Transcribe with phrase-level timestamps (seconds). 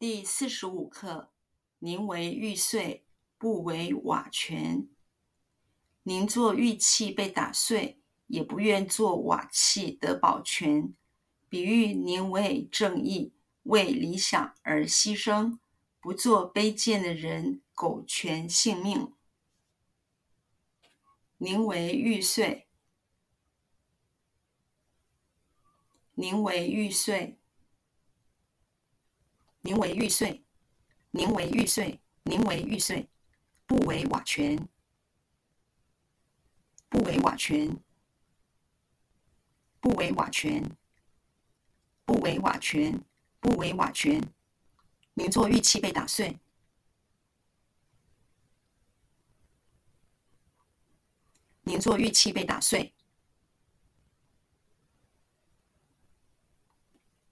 [0.00, 1.30] 第四十五课：
[1.80, 3.04] 宁为玉碎，
[3.36, 4.88] 不为瓦全。
[6.04, 10.94] 宁做玉器被打碎，也不愿做瓦器得保全。
[11.50, 13.34] 比喻宁为正义、
[13.64, 15.58] 为理想而牺牲，
[16.00, 19.12] 不做卑贱的人苟全性命。
[21.36, 22.66] 宁为玉碎，
[26.14, 27.36] 宁为玉碎。
[29.70, 30.42] 宁为玉碎，
[31.12, 33.08] 宁为玉碎，宁为玉碎，
[33.66, 34.58] 不为瓦全，
[36.88, 37.78] 不为瓦全，
[39.80, 40.76] 不为瓦全，
[42.04, 43.00] 不为瓦全，
[43.38, 44.20] 不为瓦全。
[45.14, 46.36] 宁做玉器被打碎，
[51.62, 52.92] 宁做玉器被打碎，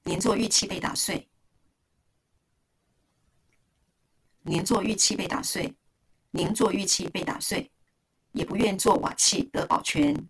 [0.05, 1.29] 宁做玉器被打碎。
[4.49, 5.75] 宁做玉器被打碎，
[6.31, 7.71] 宁做玉器被打碎，
[8.33, 10.27] 也不愿做瓦器得保全，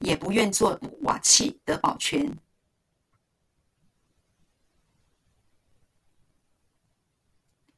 [0.00, 2.36] 也不愿做瓦器得保全，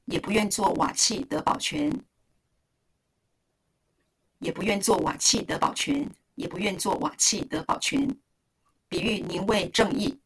[0.07, 1.93] 也不愿做瓦器得保全，
[4.39, 8.19] 也不愿做瓦器得保全，也不愿做瓦器得保全。
[8.89, 10.21] 比喻宁为正义，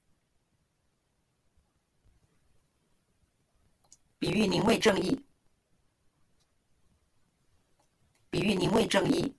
[4.19, 5.25] 比喻宁为正义，
[8.29, 9.35] 比喻宁为正义，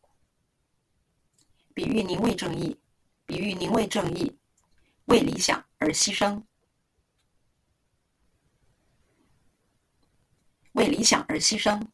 [1.76, 2.80] 比喻宁为正义，
[3.28, 4.36] 比喻宁为正义，
[5.06, 6.44] 为理想而牺牲，
[10.72, 11.88] 为理想而牺牲，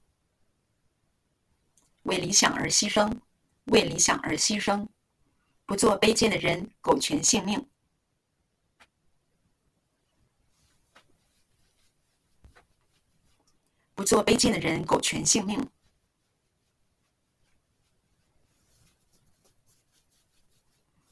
[2.04, 3.20] 为理想而牺牲，
[3.66, 4.88] 为理想而牺牲。
[5.68, 7.68] 不做卑贱的人苟全性命，
[13.94, 15.70] 不做卑贱的人苟全性命，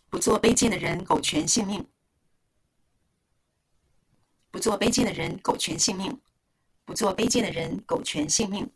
[0.10, 1.86] 不做卑贱的人苟全性命，
[4.52, 6.22] 不做卑贱的人苟全性命，
[6.86, 8.72] 不做卑贱的人苟全性命。